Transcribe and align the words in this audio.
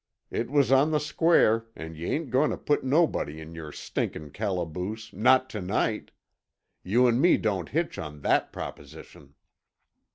It 0.31 0.49
was 0.49 0.71
on 0.71 0.89
the 0.89 0.99
square, 0.99 1.67
and 1.75 1.95
yuh 1.95 2.07
ain't 2.07 2.31
goin' 2.31 2.49
to 2.49 2.57
put 2.57 2.83
nobody 2.83 3.39
in 3.39 3.53
your 3.53 3.71
stinkin' 3.71 4.31
calaboose—not 4.31 5.47
to 5.51 5.61
night. 5.61 6.09
You 6.81 7.05
and 7.05 7.21
me 7.21 7.37
don't 7.37 7.69
hitch 7.69 7.99
on 7.99 8.21
that 8.21 8.51
proposition." 8.51 9.35